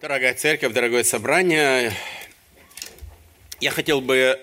[0.00, 1.92] Дорогая церковь, дорогое собрание,
[3.60, 4.40] я хотел бы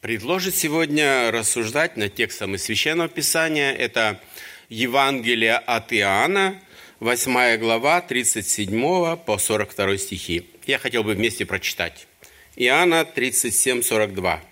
[0.00, 3.72] предложить сегодня рассуждать над текстом из Священного Писания.
[3.72, 4.20] Это
[4.68, 6.62] Евангелие от Иоанна,
[7.00, 10.48] 8 глава, 37 по 42 стихи.
[10.64, 12.06] Я хотел бы вместе прочитать.
[12.54, 14.44] Иоанна 37, 42.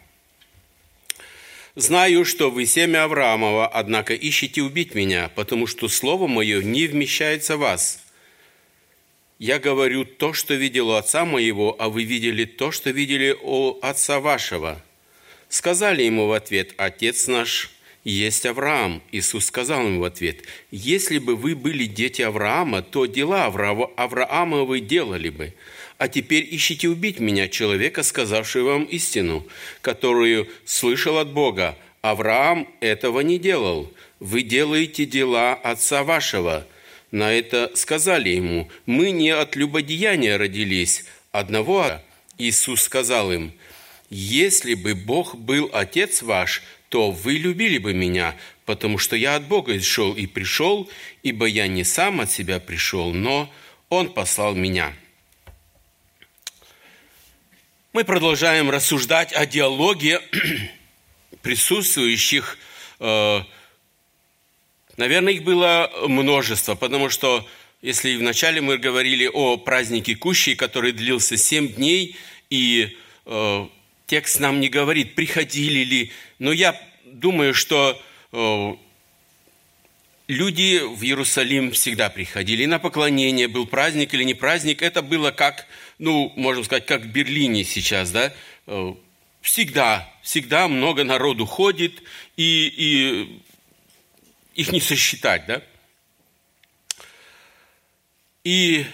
[1.77, 7.57] «Знаю, что вы семя Авраамова, однако ищете убить меня, потому что слово мое не вмещается
[7.57, 8.04] в вас»
[9.45, 13.79] Я говорю то, что видел у отца моего, а вы видели то, что видели у
[13.83, 14.83] отца вашего.
[15.51, 17.71] Сказали ему в ответ, Отец наш
[18.05, 19.03] есть Авраам.
[19.13, 24.81] Иисус сказал ему в ответ, если бы вы были дети Авраама, то дела Авраама вы
[24.81, 25.53] делали бы.
[25.99, 29.47] А теперь ищите убить меня, человека, сказавшего вам истину,
[29.83, 31.77] которую слышал от Бога.
[32.01, 33.93] Авраам этого не делал.
[34.21, 36.67] Вы делаете дела отца вашего–
[37.15, 42.01] на это сказали ему, «Мы не от любодеяния родились, одного».
[42.39, 43.55] Иисус сказал им,
[44.11, 49.47] «Если бы Бог был Отец ваш, то вы любили бы Меня, потому что я от
[49.47, 50.91] Бога шел и пришел,
[51.23, 53.49] ибо я не сам от себя пришел, но
[53.91, 54.93] Он послал Меня».
[57.93, 60.21] Мы продолжаем рассуждать о диалоге
[61.43, 62.59] присутствующих
[62.99, 63.41] э,
[64.97, 67.47] Наверное, их было множество, потому что
[67.83, 72.17] если вначале мы говорили о празднике Кущи, который длился семь дней,
[72.49, 73.67] и э,
[74.07, 78.01] текст нам не говорит, приходили ли, но я думаю, что
[78.33, 78.75] э,
[80.29, 82.65] люди в Иерусалим всегда приходили.
[82.65, 85.67] На поклонение был праздник или не праздник, это было как,
[85.99, 88.33] ну, можно сказать, как в Берлине сейчас, да,
[88.67, 88.95] э,
[89.43, 92.03] всегда, всегда много народу ходит,
[92.37, 93.43] и, и
[94.55, 95.63] их не сосчитать, да?
[98.45, 98.87] И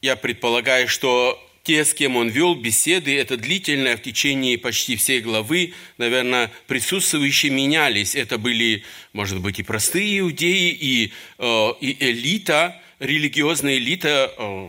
[0.00, 5.20] я предполагаю, что те, с кем он вел беседы, это длительное в течение почти всей
[5.20, 8.14] главы, наверное, присутствующие менялись.
[8.14, 14.68] Это были, может быть, и простые иудеи, и, э, и элита, религиозная элита э,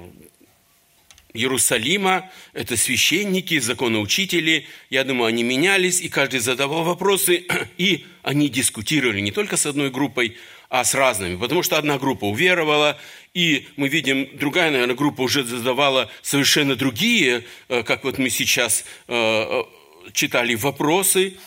[1.35, 4.65] Иерусалима, это священники, законоучители.
[4.89, 7.45] Я думаю, они менялись, и каждый задавал вопросы,
[7.77, 10.37] и они дискутировали не только с одной группой,
[10.69, 11.37] а с разными.
[11.37, 12.99] Потому что одна группа уверовала,
[13.33, 18.85] и мы видим, другая, наверное, группа уже задавала совершенно другие, э, как вот мы сейчас
[19.07, 21.37] э, э, читали, вопросы.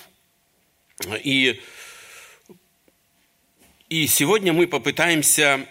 [1.22, 1.60] И,
[3.88, 5.66] и сегодня мы попытаемся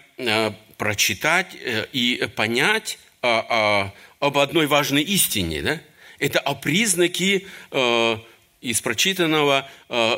[0.78, 1.56] прочитать
[1.92, 5.62] и понять, а, а, об одной важной истине.
[5.62, 5.82] Да?
[6.20, 8.18] Это о признаке э,
[8.62, 10.18] из прочитанного, э,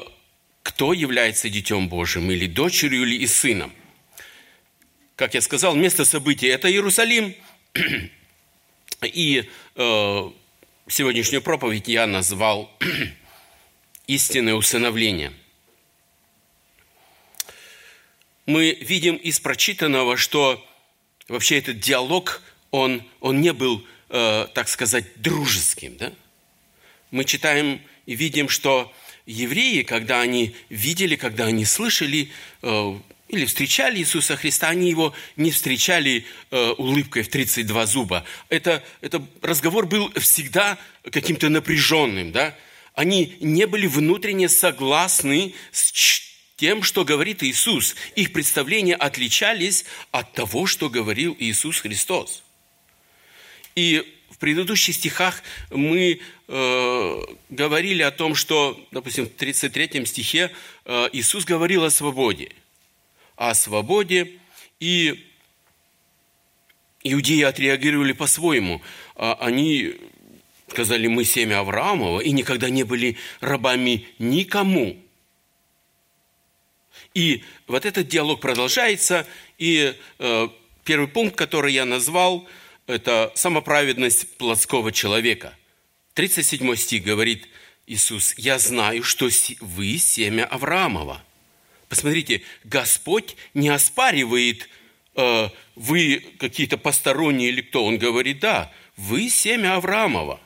[0.64, 3.74] кто является Детем Божьим, или дочерью, или и сыном.
[5.16, 7.36] Как я сказал, место события– это Иерусалим.
[9.02, 10.32] И э,
[10.88, 12.72] сегодняшнюю проповедь я назвал
[14.08, 15.34] «Истинное усыновление».
[18.46, 20.66] Мы видим из прочитанного, что
[21.28, 22.42] вообще этот диалог
[22.72, 25.98] он, он не был, э, так сказать, дружеским.
[25.98, 26.14] Да?
[27.12, 28.94] Мы читаем и видим, что
[29.26, 32.32] евреи, когда они видели, когда они слышали
[32.62, 33.00] э,
[33.30, 38.26] или встречали Иисуса Христа, они его не встречали э, улыбкой в 32 зуба.
[38.50, 40.78] Это, это разговор был всегда
[41.12, 42.32] каким-то напряженным.
[42.32, 42.56] Да?
[42.96, 45.92] Они не были внутренне согласны с
[46.58, 47.96] тем, что говорит Иисус.
[48.16, 52.44] Их представления отличались от того, что говорил Иисус Христос.
[53.80, 56.20] И в предыдущих стихах мы
[56.50, 60.52] э, говорили о том, что, допустим, в 33 стихе
[60.84, 62.52] э, Иисус говорил о свободе.
[63.38, 64.34] О свободе,
[64.82, 65.26] и
[67.06, 68.82] иудеи отреагировали по-своему.
[69.16, 69.96] А они
[70.68, 74.98] сказали, мы семя Авраамова, и никогда не были рабами никому.
[77.14, 79.26] И вот этот диалог продолжается,
[79.58, 80.48] и э,
[80.84, 82.46] первый пункт, который я назвал–
[82.90, 85.56] это самоправедность плотского человека.
[86.16, 87.48] 37 стих говорит
[87.86, 89.30] Иисус, «Я знаю, что
[89.62, 91.24] вы семя Авраамова».
[91.88, 94.70] Посмотрите, Господь не оспаривает,
[95.16, 97.86] э, вы какие-то посторонние или кто.
[97.86, 100.40] Он говорит, да, вы семя Авраамова.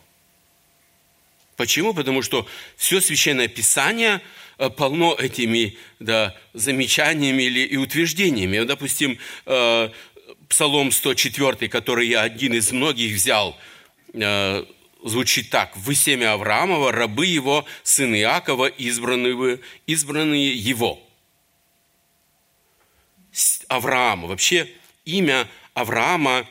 [1.55, 1.93] Почему?
[1.93, 2.47] Потому что
[2.77, 4.21] все Священное Писание
[4.57, 8.63] э, полно этими да, замечаниями или и утверждениями.
[8.63, 9.89] Допустим, э,
[10.53, 13.57] Псалом 104, который я один из многих взял,
[14.13, 14.63] э,
[15.03, 15.75] звучит так.
[15.75, 21.01] «Вы семя Авраамова, рабы его, сыны Иакова, избранные, избранные его».
[23.67, 24.27] Авраама.
[24.27, 24.69] Вообще
[25.05, 26.47] имя Авраама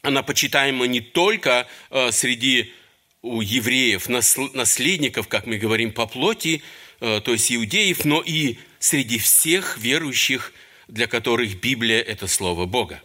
[0.00, 2.72] она почитаема не только э, среди
[3.20, 6.62] у евреев, наследников, как мы говорим, по плоти,
[7.00, 10.54] э, то есть иудеев, но и среди всех верующих,
[10.88, 13.02] для которых Библия– это Слово Бога.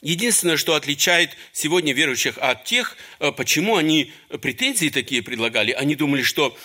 [0.00, 6.22] Единственное, что отличает сегодня верующих от тех, э, почему они претензии такие предлагали, они думали,
[6.22, 6.56] что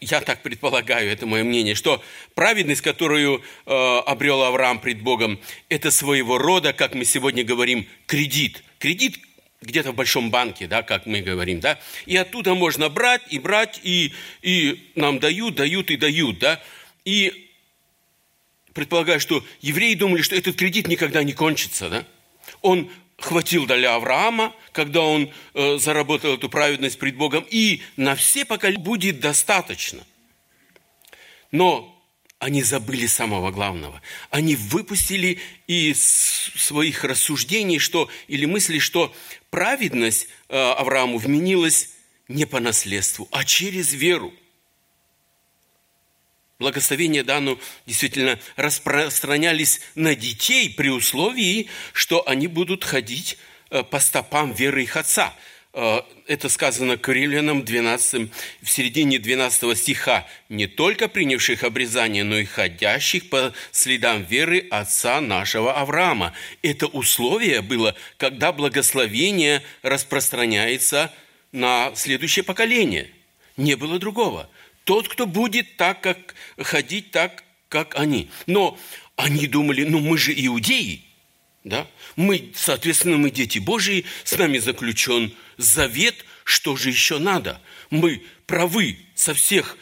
[0.00, 2.02] я так предполагаю, это мое мнение, что
[2.34, 8.62] праведность, которую э, обрел Авраам пред Богом, это своего рода, как мы сегодня говорим, кредит.
[8.78, 9.18] Кредит
[9.60, 13.80] где-то в большом банке, да, как мы говорим, да, и оттуда можно брать и брать,
[13.82, 16.62] и, и нам дают, дают и дают, да,
[17.04, 17.47] и
[18.78, 22.06] предполагаю, что евреи думали, что этот кредит никогда не кончится, да,
[22.62, 22.88] он
[23.18, 28.80] хватил для Авраама, когда он э, заработал эту праведность пред Богом, и на все поколения
[28.80, 30.06] будет достаточно.
[31.50, 31.92] Но
[32.38, 34.00] они забыли самого главного.
[34.30, 36.00] Они выпустили из
[36.54, 39.12] своих рассуждений, что, или мысли, что
[39.50, 41.90] праведность э, Аврааму вменилась
[42.28, 44.32] не по наследству, а через веру–
[46.58, 53.38] благословения Дану действительно распространялись на детей при условии, что они будут ходить
[53.70, 55.34] э, по стопам веры их отца.
[55.72, 58.30] Э, это сказано к Римлянам 12,
[58.62, 60.26] в середине 12 стиха.
[60.48, 66.34] «Не только принявших обрезание, но и ходящих по следам веры отца нашего Авраама».
[66.62, 71.12] Это условие было, когда благословение распространяется
[71.52, 73.10] на следующее поколение.
[73.56, 74.50] Не было другого–
[74.88, 78.30] тот, кто будет так, как ходить так, как они.
[78.46, 78.78] Но
[79.16, 81.04] они думали, ну мы же иудеи,
[81.62, 81.86] да?
[82.16, 87.60] Мы, соответственно, мы дети Божии, с нами заключен завет, что же еще надо?
[87.90, 89.76] Мы правы со всех,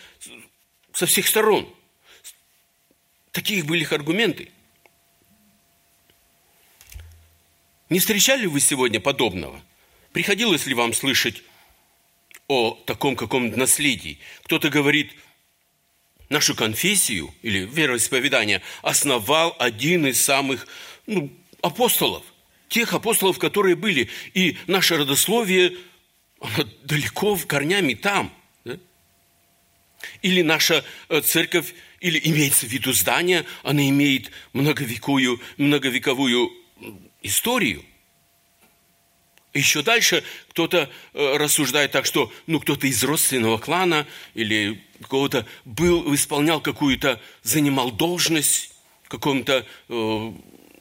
[0.93, 1.73] со всех сторон.
[3.31, 4.51] Такие были их аргументы.
[7.91, 9.63] Не встречали вы сегодня подобного?
[10.11, 11.45] Приходилось ли вам слышать
[12.49, 14.19] о таком каком наследии.
[14.45, 15.13] Кто-то говорит,
[16.29, 20.67] нашу конфессию или вероисповедание основал один из самых
[21.07, 22.25] ну, апостолов,
[22.69, 24.09] тех апостолов, которые были.
[24.35, 25.77] И наше родословие
[26.41, 28.33] оно далеко в корнями там.
[28.65, 28.79] Да?
[30.23, 36.53] Или наша э, церковь, или имеется в виду здание, она имеет многовековую, многовековую
[37.23, 37.85] историю–
[39.57, 46.15] еще дальше кто-то э, рассуждает так, что ну, кто-то из родственного клана или кого-то был,
[46.15, 48.73] исполнял какую-то, занимал должность
[49.05, 50.33] в каком-то э,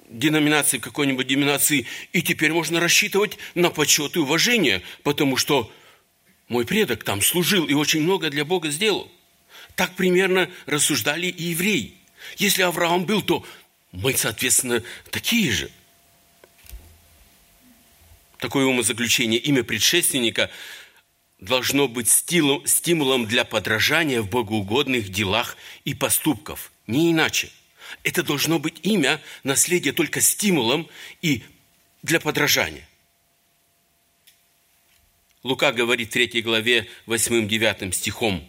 [0.09, 5.71] деноминации, какой-нибудь деноминации, и теперь можно рассчитывать на почет и уважение, потому что
[6.47, 9.11] мой предок там служил и очень много для Бога сделал.
[9.75, 11.95] Так примерно рассуждали и евреи.
[12.37, 13.45] Если Авраам был, то
[13.91, 15.71] мы, соответственно, такие же–
[18.39, 20.49] такое умозаключение, имя предшественника
[21.39, 27.49] должно быть стимулом для подражания в богоугодных делах и поступков, не иначе.
[28.03, 30.87] Это должно быть имя, наследие только стимулом
[31.21, 31.43] и
[32.03, 32.87] для подражания.
[35.43, 38.47] Лука говорит в 3 главе 8-9 стихом,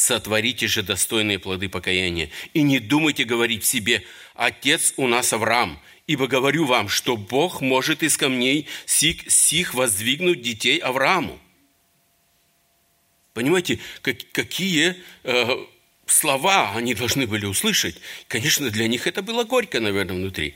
[0.00, 4.02] «Сотворите же достойные плоды покаяния, и не думайте говорить себе,
[4.34, 10.40] Отец у нас Авраам, Ибо говорю вам, что Бог может из камней сих, сих воздвигнуть
[10.40, 11.38] детей Аврааму.
[13.34, 15.66] Понимаете, как, какие э,
[16.06, 17.96] слова они должны были услышать?
[18.26, 20.54] Конечно, для них это было горько, наверное, внутри.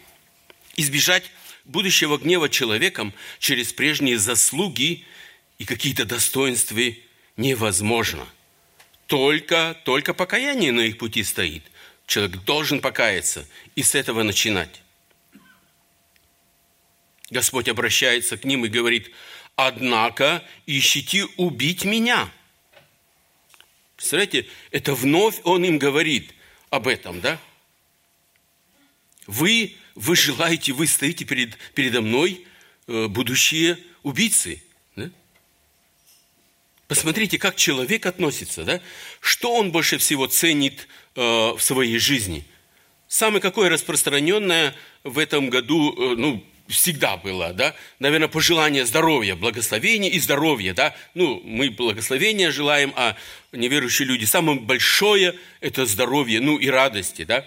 [0.75, 1.31] Избежать
[1.67, 5.05] будущего гнева человеком через прежние заслуги
[5.59, 6.81] и какие-то достоинства
[7.37, 8.27] невозможно.
[9.07, 11.63] Только, только покаяние на их пути стоит.
[12.07, 14.83] Человек должен покаяться и с этого начинать.
[17.31, 19.11] Господь обращается к ним и говорит,
[19.57, 22.31] однако ищите убить меня.
[23.97, 26.35] Представляете, это вновь Он им говорит
[26.71, 27.41] об этом, да?
[29.27, 32.47] Вы, вы желаете, вы стоите перед, передо мной,
[32.87, 34.63] э, будущие убийцы.
[36.95, 38.81] Посмотрите, как человек относится, да?
[39.19, 40.87] Что он больше всего ценит
[41.17, 42.45] э, в своей жизни?
[43.09, 50.09] Самое какое распространенное в этом году, э, ну, всегда было, да, наверное, пожелание здоровья, благословения
[50.09, 53.17] и здоровья, да, ну, мы благословения желаем, а
[53.51, 57.45] неверующие люди, самое большое– это здоровье, ну, и радости, да,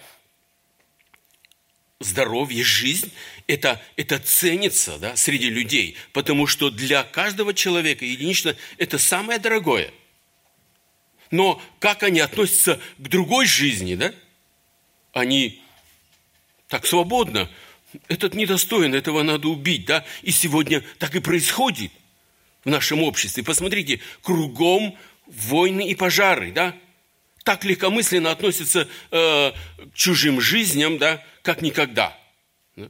[1.99, 3.11] здоровье, жизнь,
[3.47, 9.91] это, это ценится да, среди людей, потому что для каждого человека единично это самое дорогое.
[11.31, 14.13] Но как они относятся к другой жизни, да?
[15.13, 15.61] Они
[16.67, 17.49] так свободно
[18.07, 20.05] этот недостоин, этого надо убить, да?
[20.21, 21.91] И сегодня так и происходит
[22.63, 23.43] в нашем обществе.
[23.43, 26.75] Посмотрите, кругом войны и пожары, да?
[27.47, 32.13] Так легкомысленно относятся э, к чужим жизням, да, как никогда.
[32.75, 32.89] Да?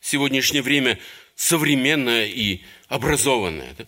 [0.00, 0.98] Сегодняшнее время
[1.34, 3.74] современное и образованное.
[3.76, 3.84] Да?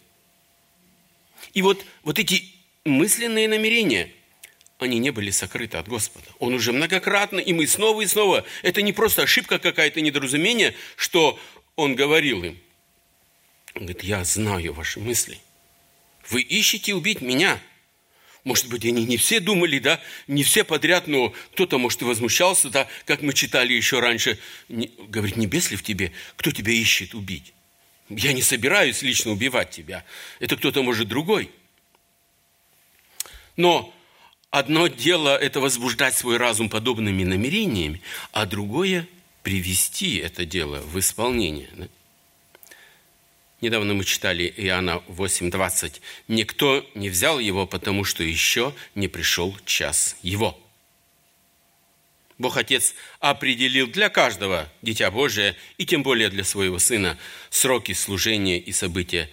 [1.54, 2.44] И вот, вот эти
[2.84, 4.12] мысленные намерения,
[4.78, 6.26] они не были сокрыты от Господа.
[6.40, 11.40] Он уже многократно, и мы снова и снова, это не просто ошибка какая-то, недоразумение, что
[11.74, 12.60] он говорил им.
[13.74, 15.38] Он говорит, я знаю ваши мысли.
[16.28, 17.58] Вы ищете убить меня.
[18.44, 22.70] Может быть, они не все думали, да, не все подряд, но кто-то, может, и возмущался,
[22.70, 24.38] да, как мы читали еще раньше.
[24.68, 26.12] Не, говорит, небес ли в тебе?
[26.36, 27.52] Кто тебя ищет убить?
[28.08, 30.04] Я не собираюсь лично убивать тебя.
[30.40, 31.50] Это кто-то, может, другой.
[33.56, 33.94] Но
[34.50, 39.08] одно дело– это возбуждать свой разум подобными намерениями, а другое–
[39.42, 41.68] привести это дело в исполнение.
[43.62, 46.02] Недавно мы читали Иоанна 8.20.
[46.28, 50.58] «Никто не взял его, потому что еще не пришел час его».
[52.36, 57.16] Бог Отец определил для каждого Дитя Божие, и тем более для своего Сына,
[57.48, 59.30] сроки служения и события,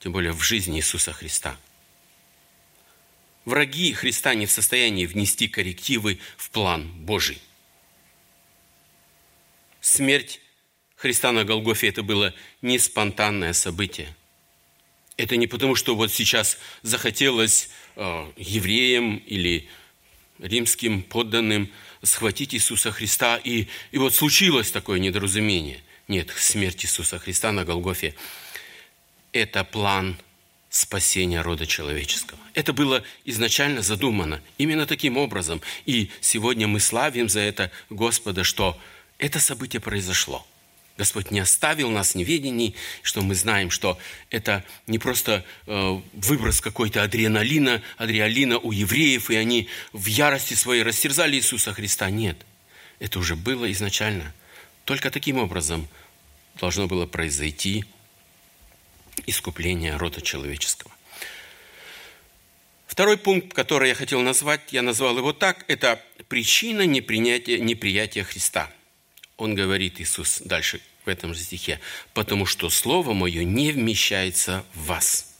[0.00, 1.56] тем более в жизни Иисуса Христа–
[3.44, 7.40] Враги Христа не в состоянии внести коррективы в план Божий.
[9.80, 10.40] Смерть
[11.02, 12.32] Христа на Голгофе– это было
[12.62, 14.14] не спонтанное событие.
[15.16, 19.68] Это не потому, что вот сейчас захотелось э, евреям или
[20.38, 21.72] римским подданным
[22.04, 25.80] схватить Иисуса Христа, и, и вот случилось такое недоразумение.
[26.06, 28.14] Нет, смерть Иисуса Христа на Голгофе–
[29.32, 30.16] это план
[30.70, 32.38] спасения рода человеческого.
[32.54, 35.62] Это было изначально задумано именно таким образом.
[35.84, 38.80] И сегодня мы славим за это Господа, что
[39.18, 40.46] это событие произошло.
[40.98, 43.98] Господь не оставил нас в неведении, что мы знаем, что
[44.30, 50.82] это не просто э, выброс какой-то адреналина, адреналина у евреев, и они в ярости своей
[50.82, 52.10] растерзали Иисуса Христа.
[52.10, 52.36] Нет,
[52.98, 54.34] это уже было изначально.
[54.84, 55.88] Только таким образом
[56.60, 57.84] должно было произойти
[59.26, 60.92] искупления рода человеческого.
[62.86, 68.70] Второй пункт, который я хотел назвать, я назвал его так, это причина непринятия, неприятия Христа.
[69.42, 71.80] Он говорит, Иисус, дальше в этом же стихе,
[72.14, 75.34] «Потому что Слово Мое не вмещается в вас».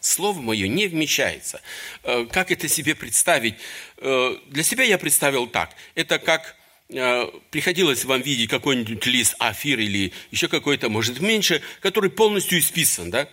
[0.00, 1.60] Слово Мое не вмещается.
[2.02, 3.56] Э, как это себе представить?
[3.98, 5.74] Э, для себя я представил так.
[5.94, 6.56] Это как
[6.90, 13.10] Э, приходилось вам видеть какой-нибудь лист афир или еще какой-то, может, меньше, который полностью исписан,
[13.10, 13.28] да?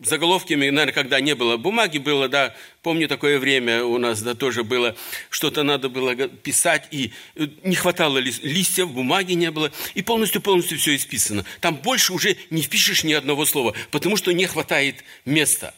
[0.00, 4.64] Заголовками, наверное, когда не было бумаги, было, да, помню такое время у нас, да, тоже
[4.64, 4.96] было,
[5.28, 10.96] что-то надо было писать, и э, не хватало листьев, бумаги не было, и полностью-полностью все
[10.96, 11.44] исписано.
[11.60, 15.74] Там больше уже не впишешь ни одного слова, потому что не хватает места.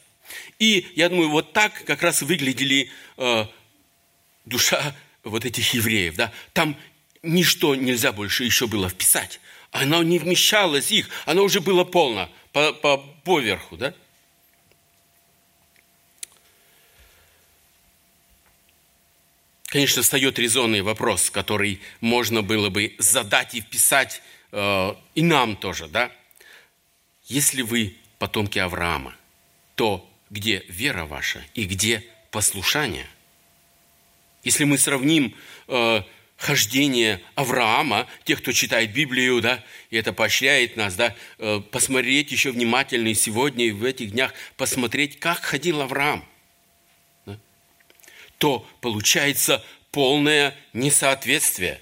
[0.61, 3.47] И я думаю, вот так как раз выглядели э,
[4.45, 6.77] душа вот этих евреев, да, там
[7.25, 9.41] ничто нельзя больше еще было вписать.
[9.73, 13.95] Оно не вмещалось их, оно уже было полно по, по поверху, да?
[19.73, 24.21] Конечно, встает резонный вопрос, который можно было бы задать и вписать
[24.53, 26.13] э, и нам тоже, да?
[27.25, 29.17] Если вы потомки Авраама,
[29.75, 33.07] то где вера ваша и где послушание?
[34.45, 35.35] Если мы сравним
[35.69, 36.03] э,
[36.37, 42.51] хождение Авраама, тех, кто читает Библию, да, и это поощряет нас, да, э, посмотреть еще
[42.51, 46.29] внимательно сегодня, и в этих днях посмотреть, как ходил Авраам,
[48.43, 51.81] то получается полное несоответствие.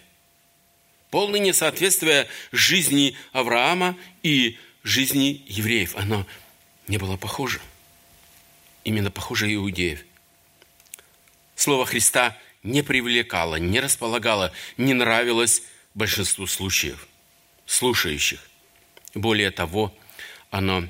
[1.09, 5.97] Полное несоответствие жизни Авраама и жизни евреев.
[5.97, 6.27] Оно
[6.87, 7.63] не было похоже.
[8.85, 10.05] Именно похоже иудеев.
[11.55, 15.63] Слово Христа– не привлекало, не располагало, не нравилось
[15.95, 17.09] большинству случаев,
[17.65, 18.51] слушающих.
[19.15, 19.95] Более того,
[20.51, 20.87] оно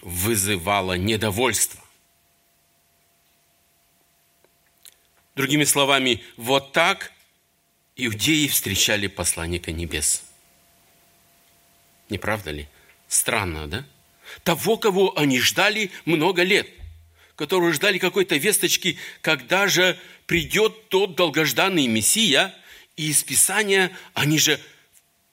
[0.00, 1.81] вызывало недовольство.
[5.34, 7.12] Другими словами, вот так
[7.96, 10.22] иудеи встречали посланника небес.
[12.08, 12.68] Не правда ли?
[13.08, 13.86] Странно, да?
[14.44, 16.68] Того, кого они ждали много лет–
[17.36, 22.54] которые ждали какой-то весточки, когда же придет тот долгожданный Мессия,
[22.96, 24.60] и из Писания они же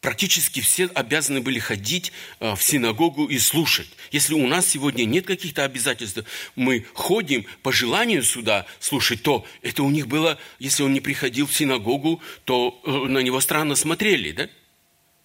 [0.02, 3.90] практически все обязаны были ходить э, в синагогу и слушать.
[4.12, 6.24] Если у нас сегодня нет каких-то обязательств,
[6.56, 11.48] мы ходим по желанию сюда слушать, то это у них было, если он не приходил
[11.48, 14.50] в синагогу, то э, на него странно смотрели, да?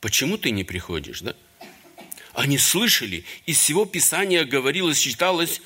[0.00, 1.34] почему ты не приходишь, да?
[2.34, 5.62] Они слышали, из всего Писания говорилось, читалось,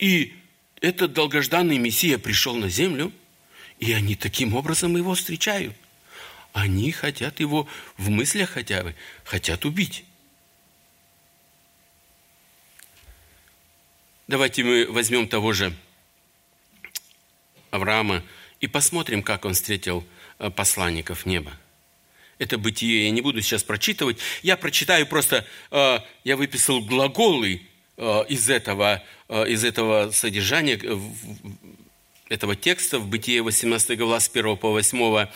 [0.00, 0.34] и
[0.80, 3.12] этот долгожданный Мессия пришел на землю,
[3.78, 5.76] и они таким образом его встречают.
[6.52, 10.04] Они хотят его в мыслях хотя бы, хотят убить.
[14.26, 15.72] Давайте мы возьмем того же
[17.70, 18.22] Авраама
[18.60, 20.04] и посмотрим, как он встретил
[20.38, 21.52] э, посланников неба.
[22.38, 24.18] Это бытие я не буду сейчас прочитывать.
[24.42, 27.62] Я прочитаю просто, э, я выписал глаголы
[27.96, 30.78] э, из этого, из этого содержания,
[32.28, 35.26] этого текста в Бытие 18 глава с 1 по 8,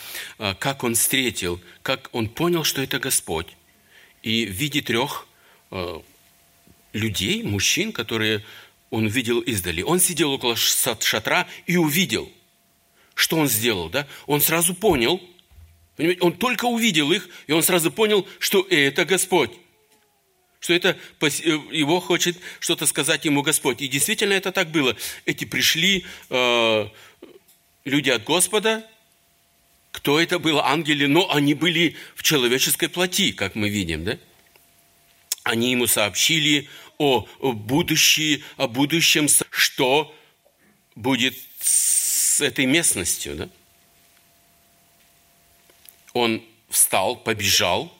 [0.58, 3.46] как он встретил, как он понял, что это Господь.
[4.22, 5.26] И в виде трех
[6.92, 8.44] людей, мужчин, которые
[8.90, 9.82] он видел издали.
[9.82, 12.30] Он сидел около шатра и увидел.
[13.14, 13.88] Что он сделал?
[13.88, 14.06] Да?
[14.26, 15.20] Он сразу понял,
[16.20, 19.50] он только увидел их, и он сразу понял, что это Господь.
[20.62, 21.26] Что это э,
[21.72, 23.82] его хочет что-то сказать ему Господь.
[23.82, 24.96] И действительно это так было.
[25.24, 26.88] Эти пришли э,
[27.84, 28.88] люди от Господа,
[29.90, 34.18] кто это был, ангели, но они были в человеческой плоти, как мы видим, да?
[35.42, 40.14] Они ему сообщили о, будущем, о будущем, что
[40.94, 43.34] будет с этой местностью.
[43.34, 43.48] Да?
[46.12, 47.92] Он встал, побежал,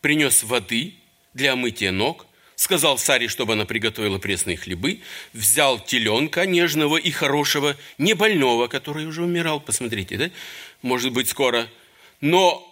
[0.00, 0.94] принес воды
[1.34, 2.26] для мытья ног,
[2.56, 5.00] сказал Саре, чтобы она приготовила пресные хлебы,
[5.32, 10.30] взял теленка нежного и хорошего, не больного, который уже умирал, посмотрите, да?
[10.82, 11.68] может быть, скоро.
[12.20, 12.70] Но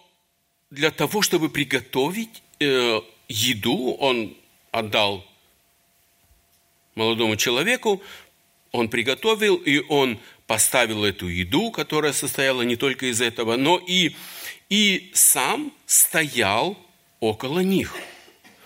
[0.71, 4.35] для того, чтобы приготовить э, еду, он
[4.71, 5.25] отдал
[6.95, 8.01] молодому человеку,
[8.71, 14.15] он приготовил, и он поставил эту еду, которая состояла не только из этого, но и,
[14.69, 16.77] и сам стоял
[17.19, 17.95] около них.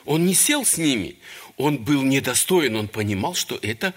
[0.08, 1.18] Он не сел с ними,
[1.58, 3.94] он был недостоин, он понимал, что это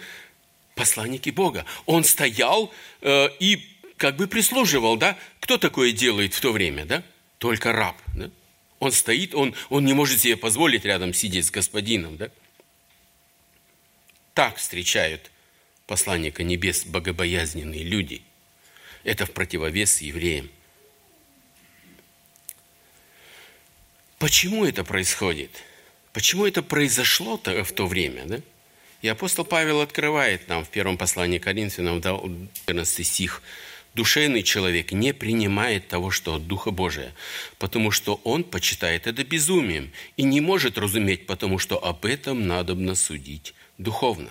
[0.74, 1.64] посланники Бога.
[1.86, 3.64] Он стоял э, и
[3.96, 5.16] как бы прислуживал, да?
[5.38, 7.04] Кто такое делает в то время, да?
[7.38, 8.28] Только раб, да?
[8.80, 12.28] Он стоит, он, он не может себе позволить рядом сидеть с господином, да?
[14.34, 15.30] Так встречают
[15.86, 18.22] посланника небес богобоязненные люди.
[19.04, 20.50] Это в противовес евреям.
[24.18, 25.62] Почему это происходит?
[26.12, 28.24] Почему это произошло в то время?
[28.26, 28.40] Да?
[29.02, 33.42] И апостол Павел открывает нам в первом послании Коринфянам, 14 стих,
[33.94, 37.12] Душевный человек не принимает того, что от Духа Божия,
[37.58, 42.94] потому что он почитает это безумием и не может разуметь, потому что об этом надобно
[42.94, 44.30] судить духовно.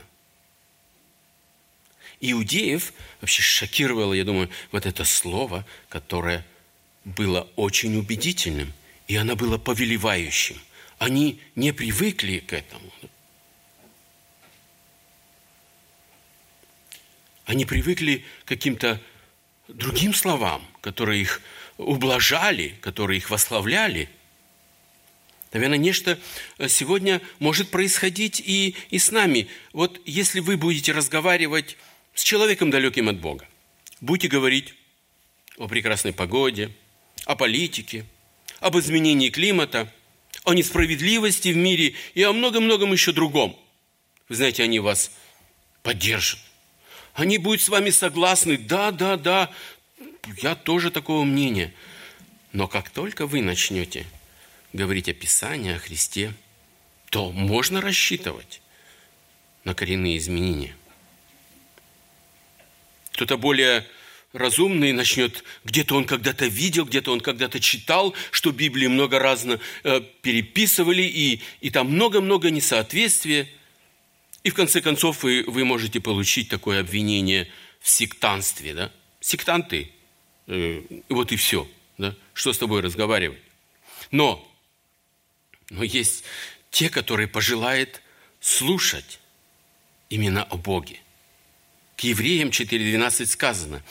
[2.21, 6.45] Иудеев вообще шокировало, я думаю, вот это слово, которое
[7.03, 8.71] было очень убедительным,
[9.07, 10.57] и оно было повелевающим.
[10.99, 12.91] Они не привыкли к этому.
[17.45, 19.01] Они привыкли к каким-то
[19.67, 21.41] другим словам, которые их
[21.77, 24.09] ублажали, которые их восславляли–
[25.51, 26.19] Наверное, нечто
[26.57, 29.47] э, сегодня может происходить и, и с нами.
[29.73, 31.75] Вот если вы будете разговаривать
[32.13, 33.47] с человеком далеким от Бога,
[33.99, 34.75] будете говорить
[35.57, 36.71] о прекрасной погоде,
[37.25, 38.05] о политике,
[38.59, 39.91] об изменении климата,
[40.43, 43.57] о несправедливости в мире и о многом-многом еще другом.
[44.27, 45.11] Вы знаете, они вас
[45.83, 46.39] поддержат.
[47.13, 49.51] Они будут с вами согласны, да, да, да,
[50.41, 51.73] я тоже такого мнения.
[52.53, 54.05] Но как только вы начнете–
[54.73, 56.33] говорить о Писании, о Христе,
[57.09, 58.61] то можно рассчитывать
[59.63, 60.75] на коренные изменения.
[63.13, 63.85] Кто-то более
[64.33, 70.01] разумный начнет, где-то он когда-то видел, где-то он когда-то читал, что Библии много раз э,
[70.21, 73.47] переписывали, и, и там много-много несоответствия.
[74.43, 78.73] И в конце концов вы, вы можете получить такое обвинение в сектанстве.
[78.73, 78.91] Да?
[79.19, 79.91] Сектанты,
[80.47, 81.67] э, вот и все.
[81.97, 82.15] Да?
[82.33, 83.39] Что с тобой разговаривать?
[84.11, 84.45] Но
[85.69, 86.23] но есть
[86.71, 88.01] те, которые пожелают
[88.39, 89.19] слушать
[90.09, 90.99] именно о Боге.
[91.99, 93.83] К евреям 4.12 сказано,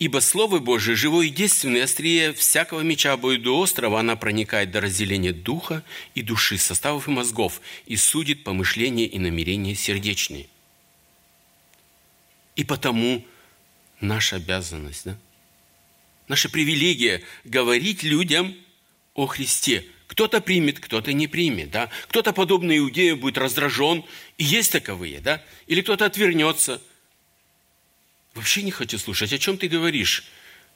[0.00, 4.80] «Ибо Слово Божие живое и действенное, острее всякого меча будет до острова, она проникает до
[4.80, 5.84] разделения духа
[6.16, 10.48] и души, составов и мозгов, и судит помышления и намерения сердечные».
[12.56, 13.24] И потому
[14.00, 15.16] наша обязанность, да?
[16.26, 18.52] наша привилегия говорить людям
[19.14, 21.88] о Христе– кто-то примет, кто-то не примет, да?
[22.08, 24.04] Кто-то, подобно иудею, будет раздражен,
[24.36, 25.42] и есть таковые, да?
[25.68, 26.82] Или кто-то отвернется.
[28.34, 30.24] Вообще не хочу слушать, о чем ты говоришь?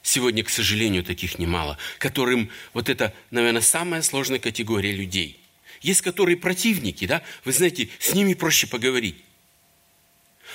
[0.03, 5.39] Сегодня, к сожалению, таких немало, которым вот это, наверное, самая сложная категория людей.
[5.81, 9.15] Есть которые противники, да, вы знаете, с ними проще поговорить.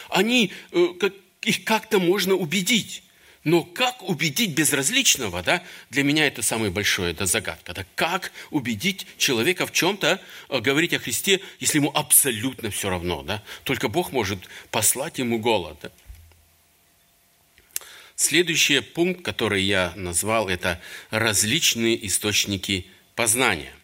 [0.08, 1.10] Они, э,
[1.42, 3.02] их как-то можно убедить.
[3.44, 7.74] Но как убедить безразличного, да, для меня это самое большое, это загадка.
[7.74, 13.22] Да, как убедить человека в чем-то, э, говорить о Христе, если ему абсолютно все равно,
[13.22, 13.42] да?
[13.64, 15.76] Только Бог может послать ему голод.
[15.82, 15.90] Да?
[18.22, 20.80] Следующий пункт, который я назвал, это
[21.10, 23.74] различные источники познания.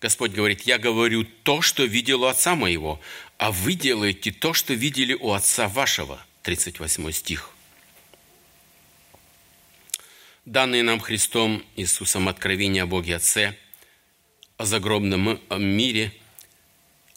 [0.00, 3.00] Господь говорит, я говорю то, что видел у Отца моего,
[3.38, 6.26] а вы делаете то, что видели у Отца вашего.
[6.42, 7.50] 38 стих.
[10.44, 13.56] Данные нам Христом Иисусом откровение о Боге Отце,
[14.56, 16.12] о загробном мире,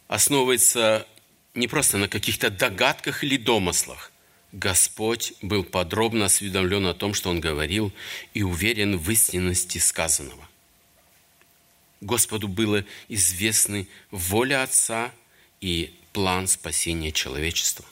[0.07, 1.07] основывается
[1.55, 4.11] не просто на каких-то догадках или домыслах,
[4.55, 7.91] Господь был подробно осведомлен о том, что Он говорил,
[8.33, 10.47] и уверен в истинности сказанного.
[11.99, 15.11] Господу было известны воля Отца
[15.59, 17.83] и план спасения человечества.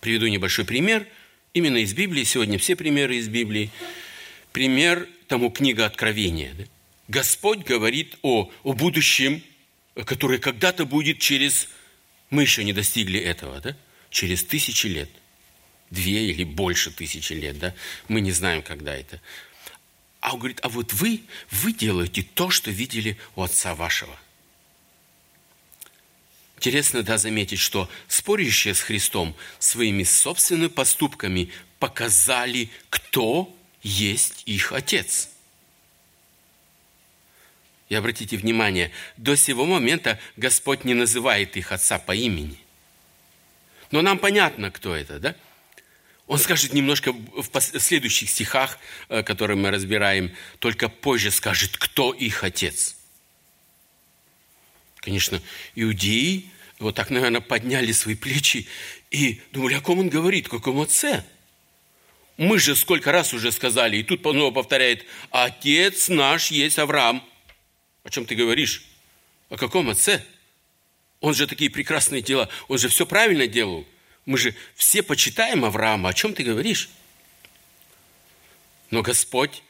[0.00, 1.06] Приведу небольшой пример,
[1.52, 3.70] именно из Библии, сегодня все примеры из Библии.
[4.50, 6.52] Пример тому книга Откровения.
[7.06, 9.40] Господь говорит о, о будущем,
[10.04, 11.68] которое когда-то будет через...
[12.30, 13.76] Мы еще не достигли этого, да?
[14.14, 15.10] Через тысячи лет,
[15.90, 17.74] две или больше тысячи лет, да,
[18.06, 19.20] мы не знаем, когда это.
[20.20, 24.16] А он говорит, а вот вы, вы делаете то, что видели у отца вашего.
[26.56, 31.50] Интересно, да, заметить, что спорящие с Христом своими собственными поступками
[31.80, 35.28] показали, кто есть их Отец.
[37.88, 42.63] И обратите внимание, до сего момента Господь не называет их Отца по имени.
[43.94, 45.36] Но нам понятно, кто это, да?
[46.26, 52.42] Он скажет немножко в следующих стихах, э, которые мы разбираем, только позже скажет, кто их
[52.42, 52.96] отец.
[54.96, 55.40] Конечно,
[55.76, 58.66] иудеи вот так, наверное, подняли свои плечи
[59.12, 61.24] и думали, о ком он говорит, о каком отце?
[62.36, 67.22] Мы же сколько раз уже сказали, и тут снова повторяет, отец наш есть Авраам.
[68.02, 68.86] О чем ты говоришь?
[69.50, 70.24] О каком отце?
[71.24, 73.86] Он же такие прекрасные дела, он же все правильно делал.
[74.26, 76.10] Мы же все почитаем Авраама.
[76.10, 76.90] О чем ты говоришь?
[78.90, 79.62] Но Господь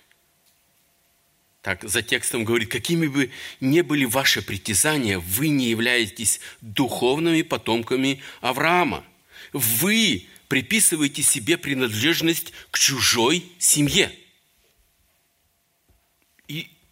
[1.62, 8.20] так за текстом говорит, какими бы ни были ваши притязания, вы не являетесь духовными потомками
[8.40, 9.04] Авраама.
[9.52, 14.10] Вы приписываете себе принадлежность к чужой семье.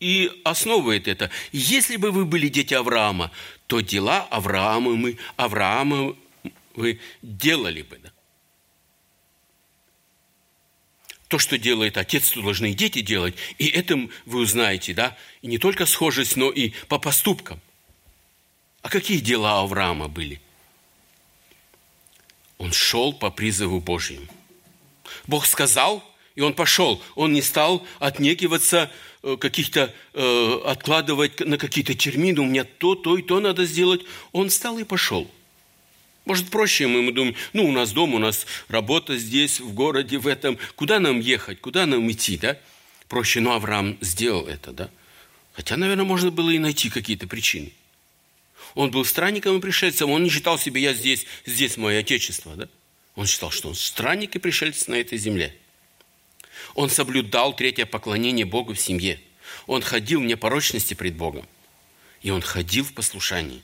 [0.03, 1.31] И, основывает это.
[1.53, 3.31] Если бы вы были дети Авраама,
[3.69, 6.17] то дела Авраама, мы, Авраама
[6.75, 8.01] вы делали бы.
[8.03, 8.11] Да?
[11.29, 13.37] То, что делает отец, то должны и дети делать.
[13.59, 15.17] И этим вы узнаете, да?
[15.41, 17.61] И не только схожесть, но и по поступкам.
[18.83, 20.41] А какие дела Авраама были?
[22.59, 24.27] Он шел по призыву Божьему.
[25.29, 26.03] Бог сказал,
[26.35, 27.01] и он пошел.
[27.15, 28.91] Он не стал отнекиваться,
[29.23, 32.41] каких-то, э, откладывать на какие-то термины.
[32.41, 34.03] У меня то, то и то надо сделать.
[34.33, 35.31] Он встал и пошел.
[36.25, 40.19] Может, проще мы, мы думаем, ну, у нас дом, у нас работа здесь, в городе,
[40.19, 40.59] в этом.
[40.77, 42.59] Куда нам ехать, куда нам идти, да?
[43.09, 44.91] Проще, но Авраам сделал это, да?
[45.53, 47.73] Хотя, наверное, можно было и найти какие-то причины.
[48.75, 52.69] Он был странником и пришельцем, он не считал себя, я здесь, здесь мое отечество, да?
[53.17, 55.55] Он считал, что он странник и пришелец на этой земле.
[56.75, 59.21] Он соблюдал третье поклонение Богу в семье.
[59.67, 61.47] Он ходил в непорочности пред Богом.
[62.21, 63.63] И он ходил в послушании.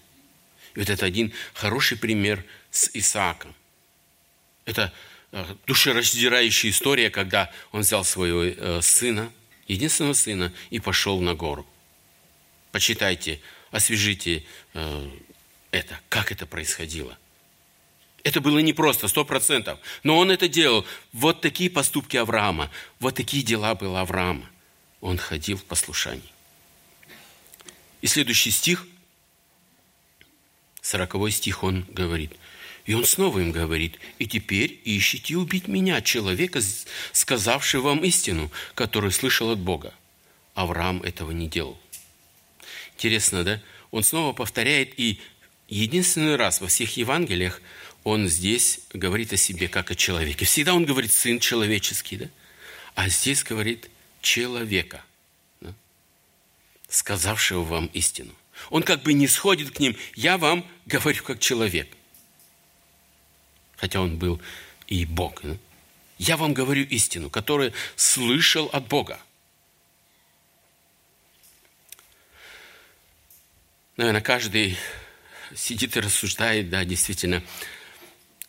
[0.74, 3.54] И вот это один хороший пример с Исааком.
[4.64, 4.92] Это
[5.32, 9.32] э, душераздирающая история, когда он взял своего э, сына,
[9.66, 11.66] единственного сына, и пошел на гору.
[12.72, 15.10] Почитайте, освежите э,
[15.70, 17.16] это, как это происходило.
[18.24, 19.78] Это было непросто, сто процентов.
[20.02, 20.84] Но он это делал.
[21.12, 24.48] Вот такие поступки Авраама, вот такие дела было Авраама.
[25.00, 26.32] Он ходил в послушании.
[28.00, 28.86] И следующий стих–
[30.88, 32.32] 40 стих он говорит.
[32.86, 36.60] И он снова им говорит, «И теперь ищите убить меня, человека,
[37.12, 39.92] сказавшего вам истину, который слышал от Бога».
[40.54, 41.78] Авраам этого не делал.
[42.94, 43.60] Интересно, да?
[43.90, 45.20] Он снова повторяет, и
[45.68, 47.60] единственный раз во всех Евангелиях
[48.04, 50.44] он здесь говорит о себе как о человеке.
[50.44, 52.26] Всегда он говорит «сын человеческий», да?
[52.94, 55.04] А здесь говорит «человека»,
[55.60, 55.74] да?
[56.88, 58.34] сказавшего вам истину.
[58.70, 59.96] Он как бы не сходит к ним.
[60.14, 61.88] Я вам говорю как человек.
[63.76, 64.40] Хотя он был
[64.88, 65.40] и Бог.
[65.42, 65.56] Да?
[66.18, 69.20] Я вам говорю истину, которую слышал от Бога.
[73.96, 74.76] Наверное, каждый
[75.54, 77.42] сидит и рассуждает, да, действительно,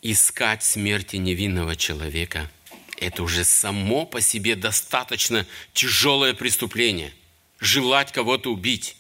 [0.02, 2.50] искать смерти невинного человека–
[3.00, 7.14] это уже само по себе достаточно тяжелое преступление.
[7.60, 8.98] Желать кого-то убить.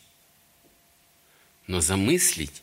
[1.67, 2.61] Но замыслить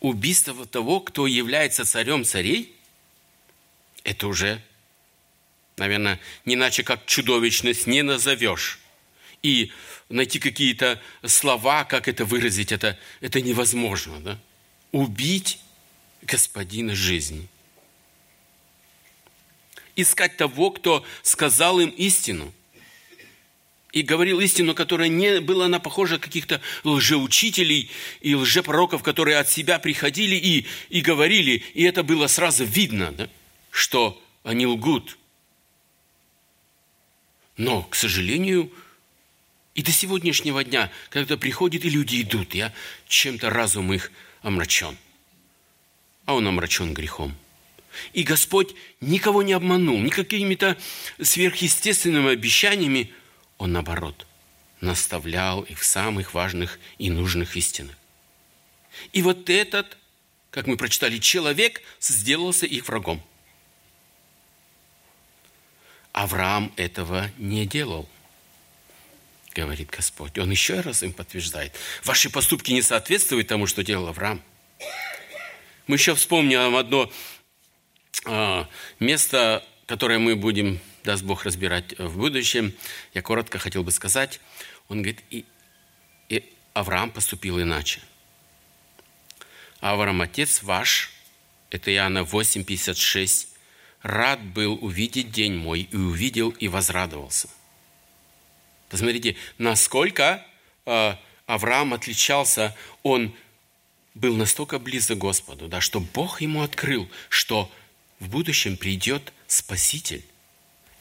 [0.00, 2.74] убийство того, кто является царем царей,
[4.02, 4.62] это уже,
[5.76, 8.80] наверное, не иначе как чудовищность не назовешь.
[9.42, 9.72] И
[10.08, 14.20] найти какие-то слова, как это выразить, это, это невозможно.
[14.20, 14.40] Да?
[14.90, 15.58] Убить
[16.22, 17.48] господина жизни.
[19.96, 22.52] Искать того, кто сказал им истину–
[23.92, 27.90] и говорил истину, которая не была она похожа каких-то лжеучителей
[28.22, 33.28] и лжепророков, которые от себя приходили и, и говорили, и это было сразу видно, да,
[33.70, 35.18] что они лгут.
[37.58, 38.72] Но, к сожалению,
[39.74, 42.72] и до сегодняшнего дня, когда приходят и люди идут, я
[43.08, 44.96] чем-то разум их омрачен.
[46.24, 47.36] А он омрачен грехом.
[48.12, 50.76] И Господь никого не обманул, ни какими-то
[51.20, 53.12] сверхъестественными обещаниями–
[53.62, 54.26] он, наоборот,
[54.80, 57.96] наставлял их в самых важных и нужных истинах.
[59.12, 59.96] И вот этот,
[60.50, 63.22] как мы прочитали, человек сделался их врагом.
[66.10, 68.08] Авраам этого не делал,
[69.54, 70.36] говорит Господь.
[70.38, 71.72] Он еще раз им подтверждает.
[72.02, 74.42] Ваши поступки не соответствуют тому, что делал Авраам.
[75.86, 77.12] Мы еще вспомним одно
[78.98, 82.72] место, которое мы будем даст Бог разбирать в будущем.
[83.14, 84.40] Я коротко хотел бы сказать.
[84.88, 85.44] Он говорит, и,
[86.28, 86.44] и
[86.74, 88.00] Авраам поступил иначе.
[89.80, 91.10] Авраам, отец ваш,
[91.70, 93.48] это Иоанна 8,56,
[94.02, 97.48] рад был увидеть день мой, и увидел, и возрадовался.
[98.88, 100.46] Посмотрите, насколько
[100.86, 101.14] э,
[101.46, 103.34] Авраам отличался, он
[104.14, 107.72] был настолько близок к Господу, да, что Бог ему открыл, что
[108.22, 110.24] в будущем придет Спаситель,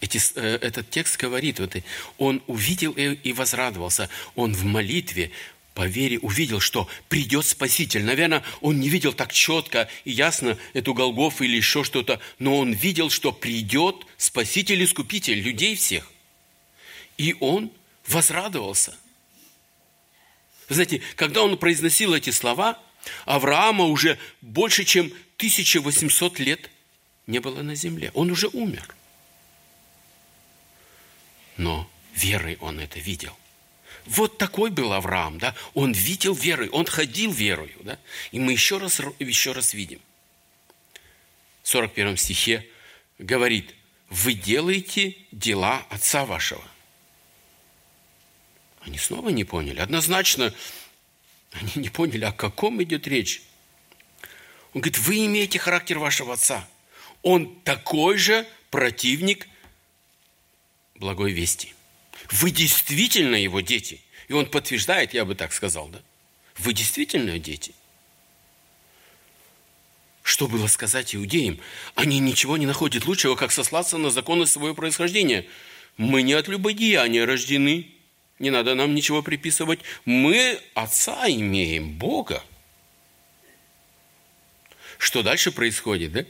[0.01, 1.75] эти, э, этот текст говорит, вот,
[2.17, 5.31] он увидел и возрадовался, он в молитве
[5.75, 8.03] по вере увидел, что придет Спаситель.
[8.03, 12.73] Наверное, он не видел так четко и ясно эту Голгофу или еще что-то, но он
[12.73, 16.12] видел, что придет Спаситель, Искупитель людей всех.
[17.19, 17.71] И он
[18.07, 18.97] возрадовался.
[20.67, 22.79] Вы знаете, когда он произносил эти слова,
[23.25, 26.70] Авраама уже больше, чем 1800 лет
[27.27, 28.12] не было на земле.
[28.13, 28.95] Он уже умер
[31.62, 33.38] но верой он это видел.
[34.05, 35.55] Вот такой был Авраам, да?
[35.75, 37.99] Он видел верой, он ходил верою, да?
[38.31, 40.01] И мы еще раз, еще раз видим.
[41.62, 42.67] В 41 стихе
[43.19, 43.75] говорит,
[44.10, 46.63] вы делаете дела отца вашего.
[48.81, 49.79] Они снова не поняли.
[49.79, 50.51] Однозначно,
[51.51, 53.43] они не поняли, о каком идет речь.
[54.73, 56.67] Он говорит, вы имеете характер вашего отца.
[57.21, 59.47] Он такой же противник
[60.95, 61.73] благой вести.
[62.31, 64.01] Вы действительно его дети.
[64.27, 65.99] И он подтверждает, я бы так сказал, да?
[66.57, 67.73] Вы действительно дети.
[70.23, 71.60] Что было сказать иудеям?
[71.95, 75.45] Они ничего не находят лучшего, как сослаться на законы своего происхождения.
[75.97, 77.91] Мы не от любодеяния рождены.
[78.39, 79.79] Не надо нам ничего приписывать.
[80.05, 82.43] Мы Отца имеем, Бога.
[84.97, 86.25] Что дальше происходит, да?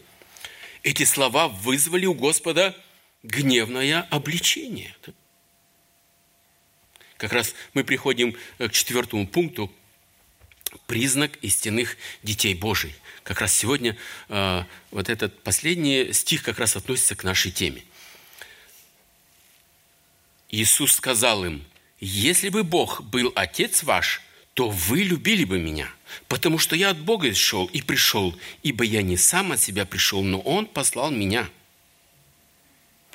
[0.83, 2.75] Эти слова вызвали у Господа
[3.23, 4.95] гневное обличение.
[7.17, 9.71] Как раз мы приходим к четвертому пункту
[10.87, 12.95] признак истинных детей Божий.
[13.23, 13.95] Как раз сегодня
[14.29, 17.83] э, вот этот последний стих как раз относится к нашей теме.
[20.49, 21.63] Иисус сказал им,
[21.99, 24.21] если бы Бог был Отец ваш,
[24.53, 25.93] то вы любили бы меня,
[26.27, 30.23] потому что я от Бога шел и пришел, ибо я не сам от себя пришел,
[30.23, 31.49] но Он послал меня–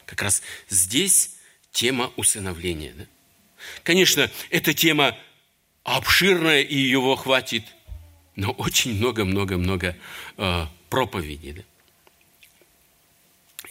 [0.06, 1.36] как раз здесь
[1.72, 2.94] тема усыновления.
[2.94, 3.04] Да?
[3.82, 5.18] Конечно, эта тема
[5.82, 7.64] обширная, и его хватит,
[8.36, 9.96] но очень много-много-много
[10.36, 11.52] э, проповедей.
[11.52, 11.62] Да?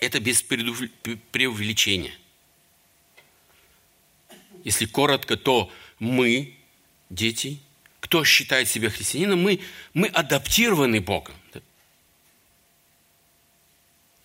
[0.01, 2.13] Это без преувеличения.
[4.63, 6.57] Если коротко, то мы,
[7.09, 7.59] дети,
[8.05, 9.59] кто считает себя христианином, мы,
[9.95, 11.33] мы адаптированы Богом.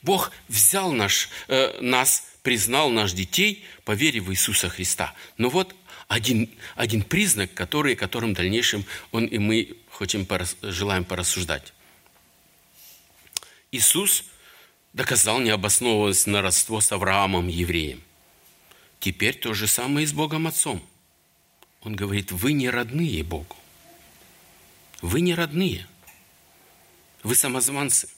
[0.03, 5.15] Бог взял наш, э, нас, признал наш детей по вере в Иисуса Христа.
[5.39, 5.75] Но вот
[6.09, 11.73] один, один признак, который, которым в дальнейшем он и мы хотим, порас, желаем порассуждать.
[13.73, 14.25] Иисус
[14.93, 18.03] доказал необоснованность на родство с Авраамом, евреем.
[18.99, 20.87] Теперь то же самое и с Богом Отцом.
[21.81, 23.57] Он говорит, вы не родные Богу.
[25.01, 25.87] Вы не родные.
[27.23, 28.09] Вы самозванцы.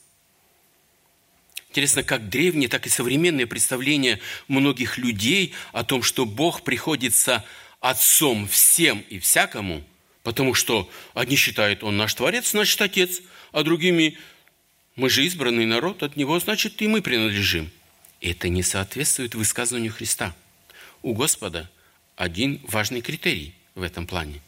[1.71, 7.45] Интересно, как древние, так и современные представления многих людей о том, что Бог приходится
[7.81, 9.83] отцом всем и всякому,
[10.23, 14.19] потому что одни считают, он наш Творец, значит, Отец, а другими,
[14.97, 17.71] мы же избранный народ, от Него, значит, и мы принадлежим.
[18.21, 20.37] Это не соответствует высказыванию Христа.
[21.01, 21.71] У Господа
[22.17, 24.43] один важный критерий в этом плане.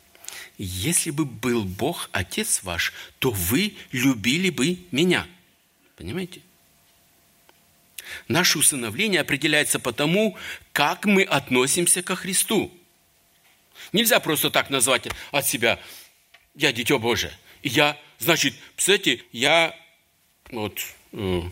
[0.57, 5.27] Если бы был Бог, Отец ваш, то вы любили бы меня.
[5.97, 6.43] Понимаете?
[8.29, 10.37] Наше усыновление определяется по тому,
[10.73, 12.73] как мы относимся ко Христу.
[13.93, 15.81] Нельзя просто так назвать от себя
[16.55, 17.33] «я дитё Божие».
[17.62, 19.75] Я, значит, кстати, я
[20.51, 20.79] вот
[21.12, 21.43] э,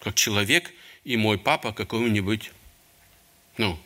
[0.00, 0.72] как человек,
[1.04, 2.50] и мой папа какой-нибудь,
[3.58, 3.78] ну,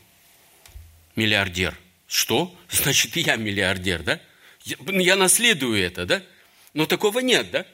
[1.14, 1.76] миллиардер.
[2.08, 2.54] Что?
[2.70, 4.20] Значит, и я миллиардер, да?
[4.66, 6.22] Я, я наследую это, да?
[6.74, 7.64] Но такого нет, да?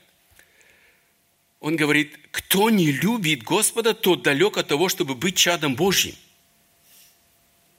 [1.58, 6.14] Он говорит, кто не любит Господа, тот далек от того, чтобы быть чадом Божьим.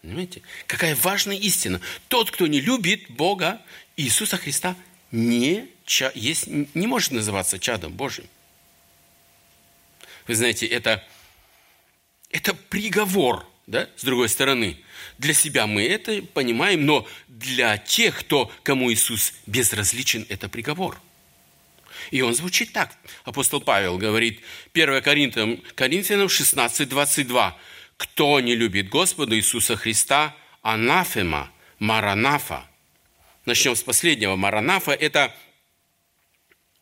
[0.02, 0.41] Понимаете?
[0.65, 1.80] Какая важная истина.
[2.08, 3.62] Тот, кто не любит Бога,
[3.97, 4.76] Иисуса Христа,
[5.12, 5.69] не,
[6.15, 8.28] есть, не может называться чадом Божьим.
[10.28, 11.06] Вы знаете, это,
[12.32, 14.78] это приговор, да, с другой стороны.
[15.17, 20.99] Для себя мы это понимаем, но для тех, кто, кому Иисус безразличен, это приговор–
[22.12, 22.95] и он звучит так.
[23.23, 24.41] Апостол Павел говорит,
[24.73, 27.58] 1 Коринфянам, Коринфянам 16, 22.
[27.97, 32.67] «Кто не любит Господа Иисуса Христа, анафема, маранафа».
[33.45, 34.36] Начнем с последнего.
[34.36, 35.36] Маранафа– это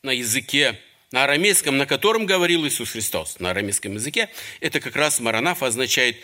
[0.04, 0.80] на языке,
[1.12, 3.40] на арамейском, на котором говорил Иисус Христос.
[3.40, 4.30] На арамейском языке
[4.62, 6.18] это как раз маранафа означает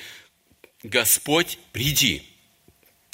[0.84, 2.24] «Господь, приди».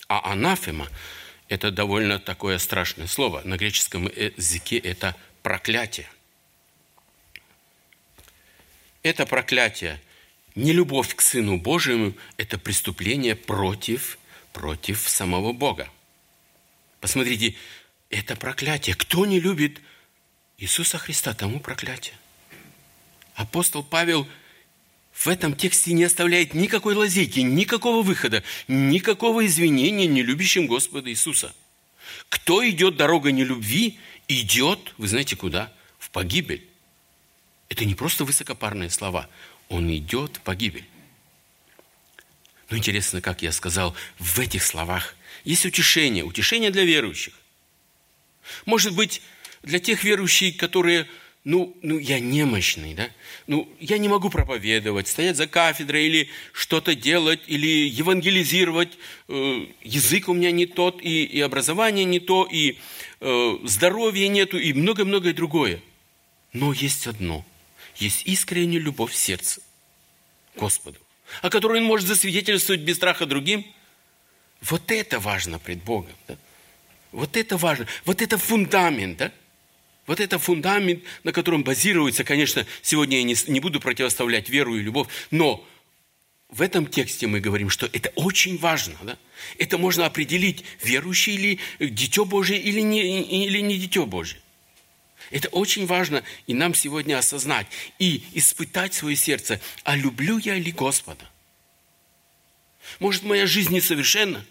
[0.07, 0.89] А анафема–
[1.47, 3.41] это довольно такое страшное слово.
[3.45, 6.07] На греческом языке это проклятие.
[9.01, 10.01] Это проклятие,
[10.55, 14.17] не любовь к Сыну Божьему, это преступление против,
[14.53, 15.89] против самого Бога.
[17.01, 17.55] Посмотрите,
[18.09, 18.95] это проклятие.
[18.95, 19.81] Кто не любит
[20.57, 22.15] Иисуса Христа, тому проклятие.
[23.35, 24.27] Апостол Павел
[25.13, 31.53] в этом тексте не оставляет никакой лазейки, никакого выхода, никакого извинения нелюбящим Господа Иисуса.
[32.29, 35.71] Кто идет дорогой нелюбви, идет, вы знаете куда?
[35.99, 36.67] В погибель.
[37.69, 39.29] Это не просто высокопарные слова.
[39.69, 40.85] Он идет в погибель.
[42.69, 47.33] Но интересно, как я сказал, в этих словах есть утешение, утешение для верующих.
[48.65, 49.21] Может быть,
[49.61, 51.07] для тех верующих, которые
[51.43, 53.09] ну, ну, я немощный, да?
[53.47, 58.97] Ну, я не могу проповедовать, стоять за кафедрой или что-то делать, или евангелизировать.
[59.27, 62.77] Э, язык у меня не тот, и, и образование не то, и
[63.19, 65.81] э, здоровья нету, и многое-многое другое.
[66.53, 67.45] Но есть одно.
[67.97, 69.59] Есть искренняя любовь в сердце
[70.55, 70.99] к Господу,
[71.41, 73.65] о которой он может засвидетельствовать без страха другим.
[74.61, 76.15] Вот это важно пред Богом.
[76.29, 76.37] Да?
[77.11, 77.85] Вот это важно.
[78.05, 79.31] Вот это фундамент, да?
[80.05, 84.81] Вот это фундамент, на котором базируется, конечно, сегодня я не, не буду противоставлять веру и
[84.81, 85.65] любовь, но
[86.49, 88.95] в этом тексте мы говорим, что это очень важно.
[89.01, 89.17] Да?
[89.57, 94.41] Это можно определить, верующий ли, дитё Божие или не, или не дитё Божие.
[95.31, 97.65] Это очень важно и нам сегодня осознать
[97.97, 101.27] и испытать свое сердце, а люблю я ли Господа?
[102.99, 104.45] Может, моя жизнь несовершенна?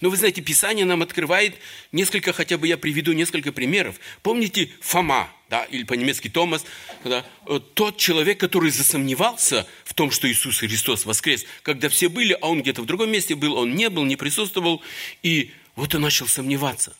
[0.00, 1.56] Но вы знаете, Писание нам открывает
[1.92, 3.96] несколько, хотя бы я приведу несколько примеров.
[4.22, 6.64] Помните Фома, да, или по-немецки Томас,
[7.04, 12.36] да, э, тот человек, который засомневался в том, что Иисус Христос воскрес, когда все были,
[12.40, 14.82] а он где-то в другом месте был, он не был, не присутствовал,
[15.22, 16.96] и вот он начал сомневаться.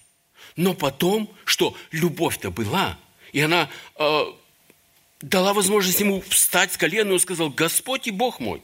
[0.54, 2.98] Но потом, что любовь-то была,
[3.32, 4.24] и она э,
[5.20, 8.62] дала возможность ему встать с колена, и он сказал, Господь и Бог мой.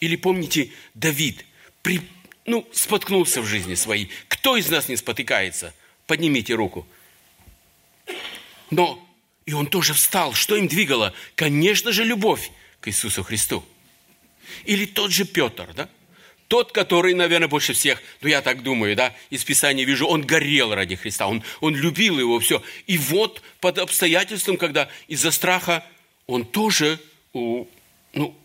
[0.00, 1.44] Или помните, Давид
[1.82, 2.00] при
[2.46, 4.10] ну, споткнулся в жизни своей.
[4.28, 5.74] Кто из нас не спотыкается?
[6.06, 6.86] Поднимите руку.
[8.70, 9.00] Но
[9.46, 10.34] и он тоже встал.
[10.34, 11.14] Что им двигало?
[11.34, 13.64] Конечно же, любовь к Иисусу Христу.
[14.64, 15.88] Или тот же Петр, да?
[16.48, 20.74] Тот, который, наверное, больше всех, ну я так думаю, да, из Писания вижу, он горел
[20.74, 22.62] ради Христа, он, он любил его, все.
[22.86, 25.84] И вот под обстоятельством, когда из-за страха
[26.26, 27.00] он тоже,
[27.32, 28.38] ну,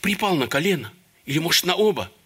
[0.00, 0.92] припал на колено,
[1.24, 2.10] или может на оба–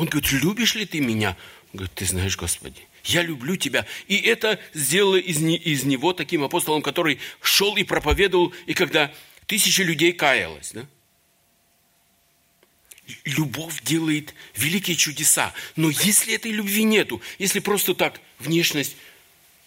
[0.00, 1.36] он говорит, любишь ли ты меня?
[1.74, 3.84] Говорит, ты знаешь, Господи, я люблю тебя.
[4.08, 9.12] И это сделало из, не, из него таким апостолом, который шел и проповедовал, и когда
[9.44, 10.86] тысячи людей каялось, да?
[13.26, 15.52] Любовь делает великие чудеса.
[15.76, 18.96] Но если этой любви нету, если просто так внешность,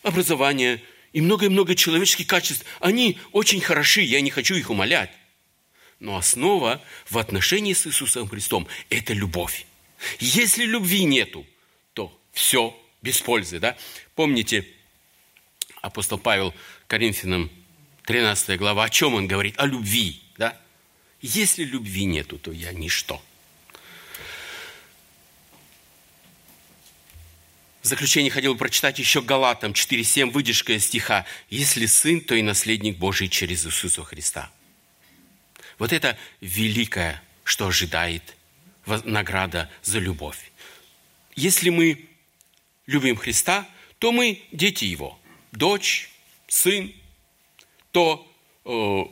[0.01, 0.81] образование
[1.11, 5.11] и много-много человеческих качеств, они очень хороши, я не хочу их умолять.
[5.99, 9.67] Но основа в отношении с Иисусом Христом– это любовь.
[10.19, 11.45] Если любви нету,
[11.93, 13.59] то все без пользы.
[13.59, 13.77] Да?
[14.15, 14.67] Помните,
[15.81, 16.53] апостол Павел
[16.87, 17.51] Коринфянам
[18.05, 19.55] 13 глава, о чем он говорит?
[19.57, 20.21] О любви.
[20.37, 20.59] Да?
[21.21, 23.21] Если любви нету, то я ничто.
[27.81, 31.25] В заключение хотел бы прочитать еще Галатам 4.7, выдержка из стиха.
[31.49, 34.49] «Если сын, то и наследник Божий через Иисуса Христа».
[35.77, 38.37] Вот это великое, что ожидает
[38.85, 40.51] награда за любовь.
[41.35, 42.05] Если мы
[42.85, 43.67] любим Христа,
[43.99, 45.17] то мы дети Его,
[45.51, 46.11] дочь,
[46.47, 46.93] сын,
[47.91, 48.27] то,
[48.65, 49.03] э,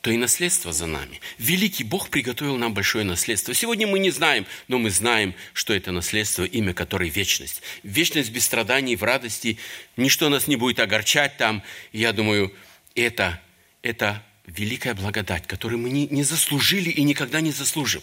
[0.00, 1.20] то и наследство за нами.
[1.38, 3.52] Великий Бог приготовил нам большое наследство.
[3.54, 7.62] Сегодня мы не знаем, но мы знаем, что это наследство, имя которой вечность.
[7.82, 9.58] Вечность без страданий, в радости,
[9.96, 11.62] ничто нас не будет огорчать там.
[11.92, 12.54] Я думаю,
[12.94, 13.42] это,
[13.82, 18.02] это великая благодать, которую мы не, заслужили и никогда не заслужим.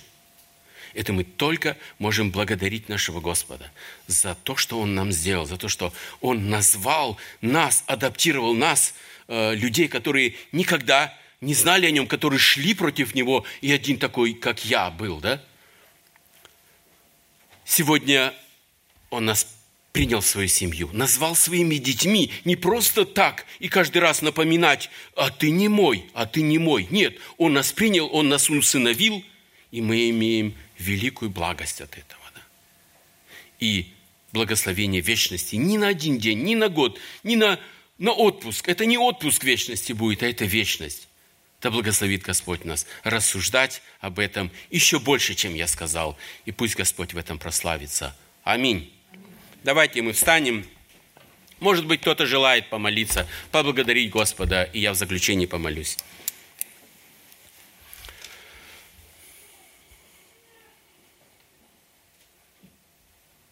[0.93, 3.71] Это мы только можем благодарить нашего Господа
[4.07, 5.91] за то, что Он нам сделал, за то, что
[6.21, 8.93] Он назвал нас, адаптировал нас,
[9.27, 14.33] э, людей, которые никогда не знали о Нем, которые шли против Него, и один такой,
[14.33, 15.41] как я, был, да?
[17.65, 18.33] Сегодня
[19.09, 19.47] Он нас
[19.93, 25.51] принял свою семью, назвал своими детьми не просто так и каждый раз напоминать, а ты
[25.51, 26.87] не мой, а ты не мой.
[26.89, 29.23] Нет, Он нас принял, Он нас усыновил,
[29.71, 32.21] и мы имеем великую благость от этого.
[32.33, 32.41] Да?
[33.59, 33.87] И
[34.31, 37.59] благословение вечности ни на один день, ни на год, ни на,
[37.99, 38.67] на отпуск.
[38.67, 41.07] Это не отпуск вечности будет, а это вечность.
[41.61, 46.17] Да благословит Господь нас рассуждать об этом еще больше, чем я сказал.
[46.45, 48.15] И пусть Господь в этом прославится.
[48.43, 48.92] Аминь.
[49.63, 50.65] Давайте мы встанем.
[51.61, 55.97] Может быть, кто-то желает помолиться, поблагодарить Господа, и я в заключении помолюсь.